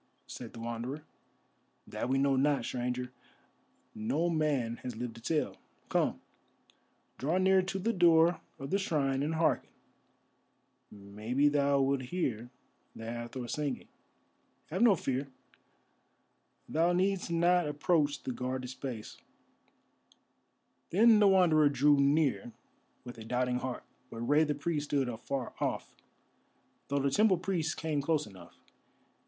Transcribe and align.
said 0.25 0.51
the 0.51 0.59
Wanderer. 0.59 1.03
"That 1.85 2.09
we 2.09 2.17
know 2.17 2.35
not, 2.35 2.65
Stranger; 2.65 3.11
no 3.93 4.31
man 4.31 4.77
has 4.77 4.95
lived 4.95 5.13
to 5.17 5.21
tell. 5.21 5.57
Come, 5.89 6.19
draw 7.19 7.37
near 7.37 7.61
to 7.61 7.77
the 7.77 7.93
door 7.93 8.41
of 8.57 8.71
the 8.71 8.79
shrine 8.79 9.21
and 9.21 9.35
hearken, 9.35 9.69
maybe 10.89 11.49
thou 11.49 11.81
wilt 11.81 12.01
hear 12.01 12.49
the 12.95 13.05
Hathor 13.05 13.47
singing. 13.47 13.89
Have 14.71 14.81
no 14.81 14.95
fear; 14.95 15.27
thou 16.67 16.93
needst 16.93 17.29
not 17.29 17.67
approach 17.67 18.23
the 18.23 18.31
guarded 18.31 18.69
space." 18.71 19.17
Then 20.89 21.19
the 21.19 21.27
Wanderer 21.27 21.69
drew 21.69 21.99
near 21.99 22.53
with 23.03 23.19
a 23.19 23.23
doubting 23.23 23.59
heart, 23.59 23.83
but 24.09 24.21
Rei 24.21 24.45
the 24.45 24.55
Priest 24.55 24.85
stood 24.85 25.09
afar 25.09 25.53
off, 25.59 25.93
though 26.87 26.97
the 26.97 27.11
temple 27.11 27.37
priests 27.37 27.75
came 27.75 28.01
close 28.01 28.25
enough. 28.25 28.57